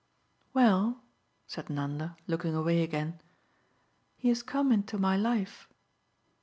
[0.51, 1.03] "Well,"
[1.45, 3.21] said Nanda, looking away again,
[4.17, 5.69] "he has come into my life."